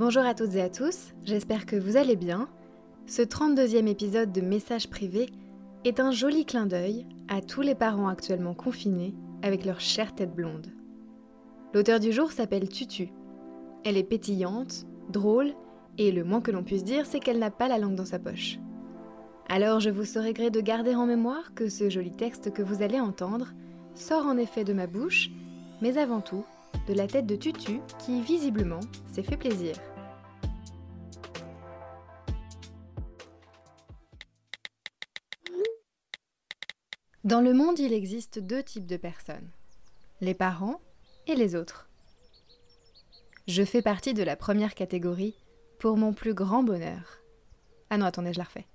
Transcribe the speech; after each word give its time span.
Bonjour 0.00 0.22
à 0.22 0.32
toutes 0.32 0.54
et 0.54 0.62
à 0.62 0.70
tous, 0.70 1.12
j'espère 1.26 1.66
que 1.66 1.76
vous 1.76 1.98
allez 1.98 2.16
bien. 2.16 2.48
Ce 3.06 3.20
32e 3.20 3.86
épisode 3.86 4.32
de 4.32 4.40
Messages 4.40 4.88
privés 4.88 5.28
est 5.84 6.00
un 6.00 6.10
joli 6.10 6.46
clin 6.46 6.64
d'œil 6.64 7.04
à 7.28 7.42
tous 7.42 7.60
les 7.60 7.74
parents 7.74 8.08
actuellement 8.08 8.54
confinés 8.54 9.12
avec 9.42 9.66
leur 9.66 9.78
chère 9.78 10.14
tête 10.14 10.34
blonde. 10.34 10.68
L'auteur 11.74 12.00
du 12.00 12.12
jour 12.12 12.32
s'appelle 12.32 12.70
Tutu. 12.70 13.10
Elle 13.84 13.98
est 13.98 14.02
pétillante, 14.02 14.86
drôle, 15.10 15.52
et 15.98 16.12
le 16.12 16.24
moins 16.24 16.40
que 16.40 16.50
l'on 16.50 16.64
puisse 16.64 16.82
dire, 16.82 17.04
c'est 17.04 17.20
qu'elle 17.20 17.38
n'a 17.38 17.50
pas 17.50 17.68
la 17.68 17.76
langue 17.76 17.94
dans 17.94 18.06
sa 18.06 18.18
poche. 18.18 18.58
Alors 19.50 19.80
je 19.80 19.90
vous 19.90 20.06
saurai 20.06 20.32
gré 20.32 20.48
de 20.48 20.62
garder 20.62 20.94
en 20.94 21.04
mémoire 21.04 21.52
que 21.54 21.68
ce 21.68 21.90
joli 21.90 22.12
texte 22.12 22.54
que 22.54 22.62
vous 22.62 22.80
allez 22.80 23.00
entendre 23.00 23.52
sort 23.94 24.24
en 24.24 24.38
effet 24.38 24.64
de 24.64 24.72
ma 24.72 24.86
bouche, 24.86 25.28
mais 25.82 25.98
avant 25.98 26.22
tout 26.22 26.46
de 26.86 26.94
la 26.94 27.06
tête 27.06 27.26
de 27.26 27.36
Tutu 27.36 27.80
qui 27.98 28.20
visiblement 28.22 28.80
s'est 29.12 29.22
fait 29.22 29.36
plaisir. 29.36 29.74
Dans 37.22 37.40
le 37.40 37.52
monde, 37.52 37.78
il 37.78 37.92
existe 37.92 38.38
deux 38.38 38.62
types 38.62 38.86
de 38.86 38.96
personnes, 38.96 39.50
les 40.20 40.34
parents 40.34 40.80
et 41.26 41.34
les 41.34 41.54
autres. 41.54 41.88
Je 43.46 43.62
fais 43.62 43.82
partie 43.82 44.14
de 44.14 44.22
la 44.22 44.36
première 44.36 44.74
catégorie 44.74 45.34
pour 45.78 45.96
mon 45.96 46.12
plus 46.12 46.34
grand 46.34 46.62
bonheur. 46.62 47.20
Ah 47.90 47.98
non, 47.98 48.06
attendez, 48.06 48.32
je 48.32 48.38
la 48.38 48.44
refais. 48.44 48.66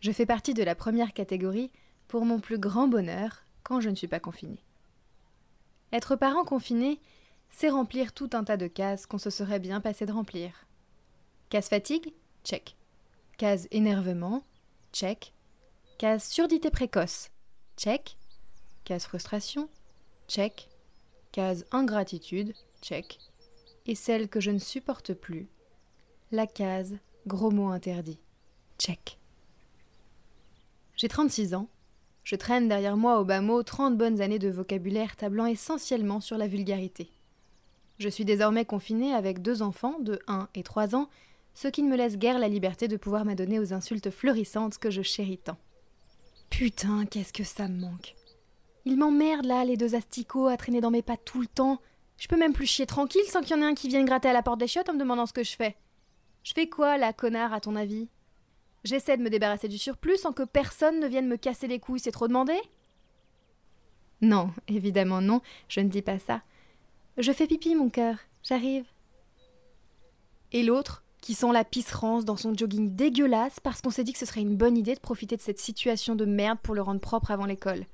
Je 0.00 0.10
fais 0.10 0.26
partie 0.26 0.54
de 0.54 0.62
la 0.62 0.74
première 0.74 1.12
catégorie 1.12 1.70
pour 2.08 2.24
mon 2.24 2.40
plus 2.40 2.58
grand 2.58 2.88
bonheur 2.88 3.44
quand 3.62 3.80
je 3.80 3.90
ne 3.90 3.94
suis 3.94 4.08
pas 4.08 4.20
confinée. 4.20 4.64
Être 5.92 6.16
parent 6.16 6.44
confiné, 6.44 7.00
c'est 7.50 7.68
remplir 7.68 8.12
tout 8.12 8.30
un 8.32 8.44
tas 8.44 8.56
de 8.56 8.68
cases 8.68 9.06
qu'on 9.06 9.18
se 9.18 9.30
serait 9.30 9.58
bien 9.58 9.80
passé 9.80 10.06
de 10.06 10.12
remplir. 10.12 10.66
Case 11.48 11.68
fatigue 11.68 12.12
Check. 12.44 12.76
Case 13.38 13.66
énervement 13.70 14.44
Check. 14.92 15.34
Case 15.98 16.24
surdité 16.24 16.70
précoce 16.70 17.30
Check. 17.76 18.16
Case 18.84 19.04
frustration 19.04 19.68
Check. 20.28 20.68
Case 21.32 21.64
ingratitude 21.72 22.54
Check. 22.82 23.18
Et 23.86 23.94
celle 23.94 24.28
que 24.28 24.40
je 24.40 24.50
ne 24.50 24.58
supporte 24.58 25.12
plus 25.14 25.48
La 26.30 26.46
case 26.46 26.96
gros 27.26 27.50
mots 27.50 27.70
interdits 27.70 28.20
Check. 28.78 29.18
J'ai 30.96 31.08
36 31.08 31.54
ans. 31.54 31.68
Je 32.24 32.36
traîne 32.36 32.68
derrière 32.68 32.96
moi 32.96 33.20
au 33.20 33.24
bas 33.24 33.40
mot 33.40 33.62
30 33.62 33.96
bonnes 33.96 34.20
années 34.20 34.38
de 34.38 34.50
vocabulaire 34.50 35.16
tablant 35.16 35.46
essentiellement 35.46 36.20
sur 36.20 36.38
la 36.38 36.46
vulgarité. 36.46 37.10
Je 37.98 38.08
suis 38.08 38.24
désormais 38.24 38.64
confinée 38.64 39.12
avec 39.12 39.42
deux 39.42 39.62
enfants 39.62 39.98
de 40.00 40.18
1 40.26 40.48
et 40.54 40.62
3 40.62 40.94
ans, 40.94 41.08
ce 41.54 41.68
qui 41.68 41.82
ne 41.82 41.90
me 41.90 41.96
laisse 41.96 42.16
guère 42.16 42.38
la 42.38 42.48
liberté 42.48 42.88
de 42.88 42.96
pouvoir 42.96 43.24
m'adonner 43.24 43.58
aux 43.58 43.72
insultes 43.72 44.10
florissantes 44.10 44.78
que 44.78 44.90
je 44.90 45.02
chéris 45.02 45.38
tant. 45.38 45.58
Putain, 46.48 47.06
qu'est-ce 47.06 47.32
que 47.32 47.44
ça 47.44 47.68
me 47.68 47.80
manque. 47.80 48.14
Ils 48.84 48.96
m'emmerdent 48.96 49.46
là, 49.46 49.64
les 49.64 49.76
deux 49.76 49.94
asticots, 49.94 50.46
à 50.46 50.56
traîner 50.56 50.80
dans 50.80 50.90
mes 50.90 51.02
pattes 51.02 51.24
tout 51.24 51.40
le 51.40 51.46
temps. 51.46 51.80
Je 52.16 52.28
peux 52.28 52.38
même 52.38 52.52
plus 52.52 52.66
chier 52.66 52.86
tranquille 52.86 53.26
sans 53.26 53.40
qu'il 53.40 53.56
y 53.56 53.58
en 53.58 53.62
ait 53.62 53.66
un 53.66 53.74
qui 53.74 53.88
vienne 53.88 54.04
gratter 54.04 54.28
à 54.28 54.32
la 54.32 54.42
porte 54.42 54.60
des 54.60 54.66
chiottes 54.66 54.88
en 54.88 54.94
me 54.94 54.98
demandant 54.98 55.26
ce 55.26 55.32
que 55.32 55.44
je 55.44 55.56
fais. 55.56 55.76
Je 56.42 56.52
fais 56.54 56.68
quoi, 56.68 56.96
là, 56.96 57.12
connard, 57.12 57.52
à 57.52 57.60
ton 57.60 57.76
avis? 57.76 58.08
J'essaie 58.84 59.16
de 59.16 59.22
me 59.22 59.30
débarrasser 59.30 59.68
du 59.68 59.78
surplus 59.78 60.16
sans 60.16 60.32
que 60.32 60.42
personne 60.42 61.00
ne 61.00 61.06
vienne 61.06 61.28
me 61.28 61.36
casser 61.36 61.66
les 61.66 61.78
couilles, 61.78 62.00
c'est 62.00 62.10
trop 62.10 62.28
demandé? 62.28 62.54
Non, 64.22 64.50
évidemment 64.68 65.20
non, 65.20 65.40
je 65.68 65.80
ne 65.80 65.88
dis 65.88 66.02
pas 66.02 66.18
ça. 66.18 66.42
Je 67.18 67.32
fais 67.32 67.46
pipi, 67.46 67.74
mon 67.74 67.90
cœur, 67.90 68.16
j'arrive. 68.42 68.86
Et 70.52 70.62
l'autre, 70.62 71.04
qui 71.20 71.34
sent 71.34 71.52
la 71.52 71.64
pisserance 71.64 72.24
dans 72.24 72.36
son 72.36 72.54
jogging 72.54 72.94
dégueulasse 72.94 73.60
parce 73.60 73.80
qu'on 73.80 73.90
s'est 73.90 74.04
dit 74.04 74.12
que 74.12 74.18
ce 74.18 74.26
serait 74.26 74.40
une 74.40 74.56
bonne 74.56 74.76
idée 74.76 74.94
de 74.94 75.00
profiter 75.00 75.36
de 75.36 75.42
cette 75.42 75.58
situation 75.58 76.14
de 76.14 76.24
merde 76.24 76.58
pour 76.62 76.74
le 76.74 76.82
rendre 76.82 77.00
propre 77.00 77.30
avant 77.30 77.46
l'école. 77.46 77.84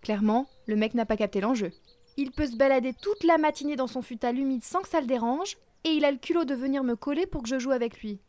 Clairement, 0.00 0.46
le 0.66 0.76
mec 0.76 0.94
n'a 0.94 1.06
pas 1.06 1.16
capté 1.16 1.40
l'enjeu. 1.40 1.70
Il 2.16 2.32
peut 2.32 2.46
se 2.46 2.56
balader 2.56 2.92
toute 2.92 3.24
la 3.24 3.38
matinée 3.38 3.76
dans 3.76 3.86
son 3.86 4.02
futal 4.02 4.38
humide 4.38 4.64
sans 4.64 4.80
que 4.80 4.88
ça 4.88 5.00
le 5.00 5.06
dérange, 5.06 5.56
et 5.84 5.90
il 5.90 6.04
a 6.04 6.10
le 6.10 6.18
culot 6.18 6.44
de 6.44 6.54
venir 6.54 6.82
me 6.84 6.96
coller 6.96 7.26
pour 7.26 7.42
que 7.42 7.48
je 7.48 7.58
joue 7.58 7.72
avec 7.72 8.00
lui. 8.02 8.20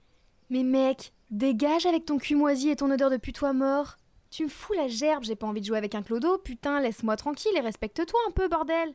Mais 0.50 0.64
mec, 0.64 1.14
dégage 1.32 1.86
avec 1.86 2.06
ton 2.06 2.18
cul 2.18 2.36
moisi 2.36 2.70
et 2.70 2.76
ton 2.76 2.92
odeur 2.92 3.10
de 3.10 3.18
putois 3.18 3.54
mort. 3.54 3.98
Tu 4.30 4.44
me 4.44 4.50
fous 4.50 4.74
la 4.74 4.88
gerbe, 4.88 5.24
j'ai 5.24 5.36
pas 5.36 5.46
envie 5.46 5.62
de 5.62 5.66
jouer 5.66 5.78
avec 5.78 5.96
un 5.96 6.02
clodo, 6.02 6.38
putain, 6.38 6.80
laisse-moi 6.80 7.16
tranquille 7.16 7.56
et 7.56 7.62
respecte-toi 7.62 8.20
un 8.28 8.32
peu, 8.32 8.48
bordel. 8.48 8.94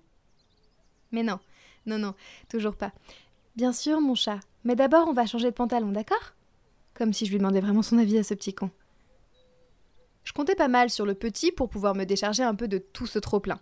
Mais 1.12 1.22
non, 1.22 1.38
non, 1.86 1.98
non, 1.98 2.14
toujours 2.48 2.76
pas. 2.76 2.92
Bien 3.56 3.72
sûr, 3.72 4.00
mon 4.00 4.14
chat, 4.14 4.40
mais 4.64 4.76
d'abord 4.76 5.08
on 5.08 5.12
va 5.12 5.26
changer 5.26 5.50
de 5.50 5.54
pantalon, 5.54 5.92
d'accord? 5.92 6.34
Comme 6.94 7.12
si 7.12 7.26
je 7.26 7.30
lui 7.30 7.38
demandais 7.38 7.60
vraiment 7.60 7.82
son 7.82 7.98
avis 7.98 8.18
à 8.18 8.24
ce 8.24 8.34
petit 8.34 8.54
con. 8.54 8.70
Je 10.24 10.32
comptais 10.32 10.56
pas 10.56 10.68
mal 10.68 10.90
sur 10.90 11.06
le 11.06 11.14
petit 11.14 11.52
pour 11.52 11.70
pouvoir 11.70 11.94
me 11.94 12.04
décharger 12.04 12.42
un 12.42 12.54
peu 12.54 12.68
de 12.68 12.78
tout 12.78 13.06
ce 13.06 13.18
trop-plein. 13.18 13.60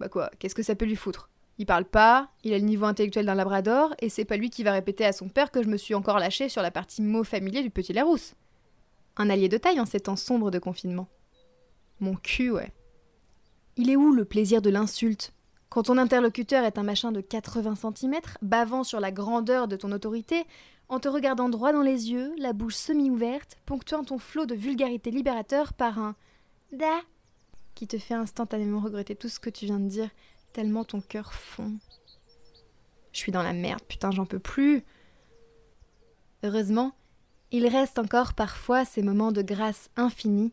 Bah 0.00 0.08
quoi, 0.08 0.30
qu'est-ce 0.38 0.54
que 0.54 0.62
ça 0.62 0.74
peut 0.74 0.84
lui 0.84 0.96
foutre? 0.96 1.30
Il 1.58 1.66
parle 1.66 1.84
pas, 1.84 2.28
il 2.42 2.52
a 2.52 2.58
le 2.58 2.64
niveau 2.64 2.84
intellectuel 2.84 3.26
d'un 3.26 3.34
labrador, 3.34 3.94
et 4.00 4.08
c'est 4.08 4.24
pas 4.24 4.36
lui 4.36 4.50
qui 4.50 4.64
va 4.64 4.72
répéter 4.72 5.04
à 5.04 5.12
son 5.12 5.28
père 5.28 5.50
que 5.50 5.62
je 5.62 5.68
me 5.68 5.76
suis 5.76 5.94
encore 5.94 6.18
lâché 6.18 6.48
sur 6.48 6.62
la 6.62 6.70
partie 6.70 7.00
mot 7.00 7.22
familier 7.22 7.62
du 7.62 7.70
petit 7.70 7.92
Larousse. 7.92 8.34
Un 9.16 9.30
allié 9.30 9.48
de 9.48 9.56
taille 9.56 9.78
en 9.78 9.86
ces 9.86 10.00
temps 10.00 10.16
sombres 10.16 10.50
de 10.50 10.58
confinement. 10.58 11.08
Mon 12.00 12.16
cul, 12.16 12.50
ouais. 12.50 12.72
Il 13.76 13.88
est 13.90 13.96
où 13.96 14.12
le 14.12 14.24
plaisir 14.24 14.62
de 14.62 14.70
l'insulte? 14.70 15.32
Quand 15.68 15.84
ton 15.84 15.98
interlocuteur 15.98 16.64
est 16.64 16.78
un 16.78 16.82
machin 16.82 17.12
de 17.12 17.20
80 17.20 17.74
cm, 17.76 18.14
bavant 18.42 18.84
sur 18.84 19.00
la 19.00 19.12
grandeur 19.12 19.68
de 19.68 19.76
ton 19.76 19.92
autorité, 19.92 20.44
en 20.88 21.00
te 21.00 21.08
regardant 21.08 21.48
droit 21.48 21.72
dans 21.72 21.82
les 21.82 22.10
yeux, 22.10 22.32
la 22.38 22.52
bouche 22.52 22.74
semi-ouverte, 22.74 23.56
ponctuant 23.66 24.04
ton 24.04 24.18
flot 24.18 24.46
de 24.46 24.54
vulgarité 24.54 25.10
libérateur 25.10 25.72
par 25.72 25.98
un 25.98 26.14
da 26.72 27.00
qui 27.74 27.86
te 27.88 27.98
fait 27.98 28.14
instantanément 28.14 28.80
regretter 28.80 29.16
tout 29.16 29.28
ce 29.28 29.40
que 29.40 29.50
tu 29.50 29.64
viens 29.66 29.80
de 29.80 29.88
dire, 29.88 30.10
tellement 30.54 30.84
ton 30.84 31.02
cœur 31.02 31.34
fond. 31.34 31.76
Je 33.12 33.18
suis 33.18 33.32
dans 33.32 33.42
la 33.42 33.52
merde, 33.52 33.82
putain, 33.86 34.10
j'en 34.10 34.24
peux 34.24 34.38
plus. 34.38 34.82
Heureusement, 36.42 36.92
il 37.50 37.66
reste 37.66 37.98
encore 37.98 38.34
parfois 38.34 38.84
ces 38.84 39.02
moments 39.02 39.32
de 39.32 39.42
grâce 39.42 39.90
infinie 39.96 40.52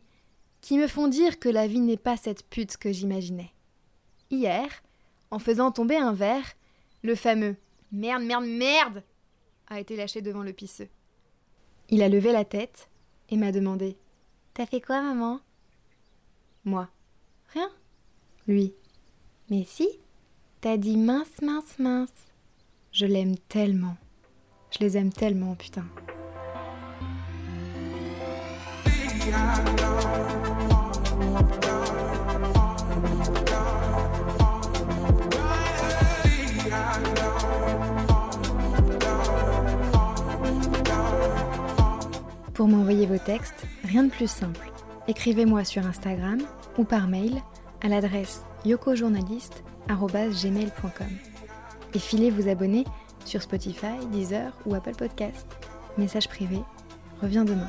qui 0.60 0.76
me 0.76 0.86
font 0.86 1.08
dire 1.08 1.38
que 1.38 1.48
la 1.48 1.66
vie 1.66 1.80
n'est 1.80 1.96
pas 1.96 2.16
cette 2.16 2.46
pute 2.48 2.76
que 2.76 2.92
j'imaginais. 2.92 3.52
Hier, 4.30 4.68
en 5.30 5.38
faisant 5.38 5.70
tomber 5.70 5.96
un 5.96 6.12
verre, 6.12 6.52
le 7.02 7.14
fameux 7.14 7.56
Merde, 7.90 8.22
merde, 8.22 8.46
merde 8.46 9.02
a 9.68 9.78
été 9.78 9.96
lâché 9.96 10.22
devant 10.22 10.42
le 10.42 10.52
pisseux. 10.52 10.88
Il 11.90 12.02
a 12.02 12.08
levé 12.08 12.32
la 12.32 12.44
tête 12.44 12.88
et 13.28 13.36
m'a 13.36 13.52
demandé 13.52 13.96
T'as 14.54 14.66
fait 14.66 14.80
quoi, 14.80 15.00
maman? 15.02 15.40
Moi 16.64 16.88
Rien. 17.52 17.70
Lui 18.46 18.74
Mais 19.52 19.66
si 19.66 19.86
T'as 20.62 20.78
dit 20.78 20.96
mince, 20.96 21.42
mince, 21.42 21.78
mince. 21.78 22.08
Je 22.90 23.04
l'aime 23.04 23.36
tellement. 23.50 23.96
Je 24.70 24.78
les 24.78 24.96
aime 24.96 25.12
tellement, 25.12 25.54
putain. 25.56 25.84
Pour 42.54 42.68
m'envoyer 42.68 43.04
vos 43.04 43.18
textes, 43.18 43.66
rien 43.84 44.04
de 44.04 44.10
plus 44.10 44.30
simple. 44.30 44.72
Écrivez-moi 45.08 45.64
sur 45.64 45.84
Instagram 45.84 46.38
ou 46.78 46.84
par 46.84 47.06
mail 47.06 47.42
à 47.82 47.88
l'adresse 47.88 48.42
yokojournaliste.gmail.com 48.64 51.08
et 51.94 51.98
filez 51.98 52.30
vous 52.30 52.48
abonner 52.48 52.84
sur 53.24 53.42
Spotify, 53.42 53.98
Deezer 54.10 54.52
ou 54.66 54.74
Apple 54.74 54.94
Podcast. 54.94 55.46
Message 55.98 56.28
privé, 56.28 56.60
reviens 57.20 57.44
demain. 57.44 57.68